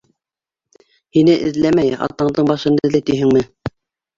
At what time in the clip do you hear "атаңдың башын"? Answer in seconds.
2.07-2.81